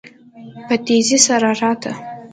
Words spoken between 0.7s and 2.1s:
تيزی سره راته.